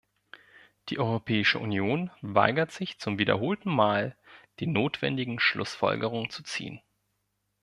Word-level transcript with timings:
Die 0.89 0.97
Europäische 0.97 1.59
Union 1.59 2.09
weigert 2.23 2.71
sich 2.71 2.97
zum 2.97 3.19
wiederholten 3.19 3.69
Mal, 3.69 4.17
die 4.59 4.65
notwendigen 4.65 5.39
Schlussfolgerungen 5.39 6.31
zu 6.31 6.41
ziehen. 6.41 6.81